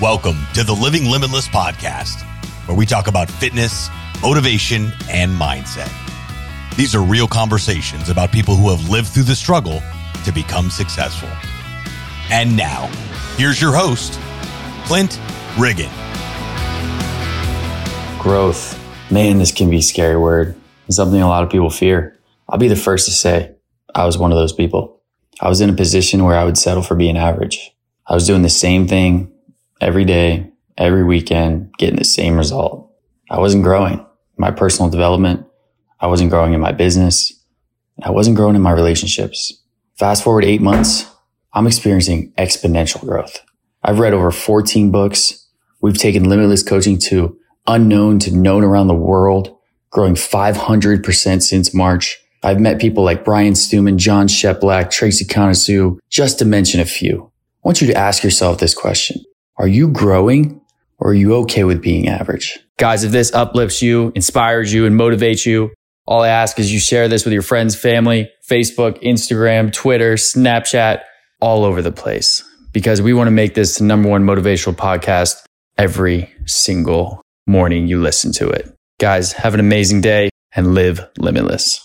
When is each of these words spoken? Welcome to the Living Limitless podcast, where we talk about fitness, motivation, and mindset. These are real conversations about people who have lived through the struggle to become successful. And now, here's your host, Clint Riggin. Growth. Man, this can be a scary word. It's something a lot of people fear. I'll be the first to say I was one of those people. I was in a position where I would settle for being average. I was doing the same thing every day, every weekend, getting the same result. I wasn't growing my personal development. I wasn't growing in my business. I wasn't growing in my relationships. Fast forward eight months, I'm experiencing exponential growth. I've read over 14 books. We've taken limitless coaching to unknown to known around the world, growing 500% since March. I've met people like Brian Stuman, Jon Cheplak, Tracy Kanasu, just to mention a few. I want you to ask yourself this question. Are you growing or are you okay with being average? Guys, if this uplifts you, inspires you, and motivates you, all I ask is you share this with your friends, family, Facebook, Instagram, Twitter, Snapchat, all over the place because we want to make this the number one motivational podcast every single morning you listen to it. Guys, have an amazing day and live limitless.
Welcome 0.00 0.38
to 0.54 0.64
the 0.64 0.72
Living 0.72 1.04
Limitless 1.04 1.46
podcast, 1.46 2.22
where 2.66 2.76
we 2.76 2.84
talk 2.84 3.06
about 3.06 3.30
fitness, 3.30 3.88
motivation, 4.20 4.90
and 5.08 5.30
mindset. 5.30 5.88
These 6.76 6.96
are 6.96 7.00
real 7.00 7.28
conversations 7.28 8.08
about 8.08 8.32
people 8.32 8.56
who 8.56 8.70
have 8.70 8.90
lived 8.90 9.06
through 9.06 9.22
the 9.22 9.36
struggle 9.36 9.80
to 10.24 10.32
become 10.32 10.68
successful. 10.68 11.28
And 12.28 12.56
now, 12.56 12.90
here's 13.36 13.62
your 13.62 13.72
host, 13.72 14.18
Clint 14.84 15.20
Riggin. 15.56 15.90
Growth. 18.18 18.76
Man, 19.12 19.38
this 19.38 19.52
can 19.52 19.70
be 19.70 19.76
a 19.76 19.82
scary 19.82 20.16
word. 20.16 20.56
It's 20.88 20.96
something 20.96 21.22
a 21.22 21.28
lot 21.28 21.44
of 21.44 21.50
people 21.50 21.70
fear. 21.70 22.18
I'll 22.48 22.58
be 22.58 22.66
the 22.66 22.74
first 22.74 23.06
to 23.06 23.12
say 23.12 23.54
I 23.94 24.06
was 24.06 24.18
one 24.18 24.32
of 24.32 24.38
those 24.38 24.52
people. 24.52 25.00
I 25.40 25.48
was 25.48 25.60
in 25.60 25.70
a 25.70 25.74
position 25.74 26.24
where 26.24 26.36
I 26.36 26.42
would 26.42 26.58
settle 26.58 26.82
for 26.82 26.96
being 26.96 27.16
average. 27.16 27.72
I 28.08 28.14
was 28.14 28.26
doing 28.26 28.42
the 28.42 28.48
same 28.48 28.88
thing 28.88 29.30
every 29.80 30.04
day, 30.04 30.50
every 30.76 31.04
weekend, 31.04 31.72
getting 31.78 31.96
the 31.96 32.04
same 32.04 32.36
result. 32.36 32.90
I 33.30 33.38
wasn't 33.38 33.64
growing 33.64 34.04
my 34.36 34.50
personal 34.50 34.90
development. 34.90 35.46
I 36.00 36.06
wasn't 36.06 36.30
growing 36.30 36.52
in 36.52 36.60
my 36.60 36.72
business. 36.72 37.32
I 38.02 38.10
wasn't 38.10 38.36
growing 38.36 38.56
in 38.56 38.62
my 38.62 38.72
relationships. 38.72 39.62
Fast 39.96 40.24
forward 40.24 40.44
eight 40.44 40.60
months, 40.60 41.06
I'm 41.52 41.66
experiencing 41.66 42.32
exponential 42.36 43.00
growth. 43.00 43.44
I've 43.82 44.00
read 44.00 44.12
over 44.12 44.30
14 44.30 44.90
books. 44.90 45.46
We've 45.80 45.96
taken 45.96 46.28
limitless 46.28 46.62
coaching 46.62 46.98
to 47.06 47.38
unknown 47.66 48.18
to 48.20 48.36
known 48.36 48.64
around 48.64 48.88
the 48.88 48.94
world, 48.94 49.56
growing 49.90 50.14
500% 50.14 51.42
since 51.42 51.74
March. 51.74 52.18
I've 52.42 52.60
met 52.60 52.80
people 52.80 53.04
like 53.04 53.24
Brian 53.24 53.54
Stuman, 53.54 53.96
Jon 53.96 54.26
Cheplak, 54.26 54.90
Tracy 54.90 55.24
Kanasu, 55.24 55.98
just 56.10 56.38
to 56.40 56.44
mention 56.44 56.80
a 56.80 56.84
few. 56.84 57.30
I 57.64 57.68
want 57.68 57.80
you 57.80 57.86
to 57.86 57.96
ask 57.96 58.22
yourself 58.22 58.58
this 58.58 58.74
question. 58.74 59.22
Are 59.56 59.68
you 59.68 59.88
growing 59.88 60.60
or 60.98 61.10
are 61.10 61.14
you 61.14 61.34
okay 61.36 61.64
with 61.64 61.80
being 61.80 62.08
average? 62.08 62.58
Guys, 62.78 63.04
if 63.04 63.12
this 63.12 63.32
uplifts 63.32 63.82
you, 63.82 64.12
inspires 64.14 64.72
you, 64.72 64.86
and 64.86 64.98
motivates 64.98 65.46
you, 65.46 65.72
all 66.06 66.22
I 66.22 66.28
ask 66.28 66.58
is 66.58 66.72
you 66.72 66.80
share 66.80 67.08
this 67.08 67.24
with 67.24 67.32
your 67.32 67.42
friends, 67.42 67.76
family, 67.76 68.30
Facebook, 68.48 69.00
Instagram, 69.02 69.72
Twitter, 69.72 70.14
Snapchat, 70.14 71.02
all 71.40 71.64
over 71.64 71.82
the 71.82 71.92
place 71.92 72.42
because 72.72 73.00
we 73.00 73.14
want 73.14 73.28
to 73.28 73.32
make 73.32 73.54
this 73.54 73.78
the 73.78 73.84
number 73.84 74.08
one 74.08 74.24
motivational 74.24 74.74
podcast 74.74 75.44
every 75.78 76.30
single 76.46 77.22
morning 77.46 77.86
you 77.86 78.00
listen 78.00 78.32
to 78.32 78.48
it. 78.48 78.74
Guys, 78.98 79.32
have 79.32 79.54
an 79.54 79.60
amazing 79.60 80.00
day 80.00 80.30
and 80.54 80.74
live 80.74 81.06
limitless. 81.18 81.80